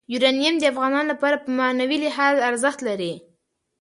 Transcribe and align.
یورانیم 0.13 0.55
د 0.59 0.63
افغانانو 0.71 1.09
لپاره 1.11 1.35
په 1.43 1.49
معنوي 1.59 1.97
لحاظ 2.05 2.35
ارزښت 2.49 2.79
لري. 2.87 3.13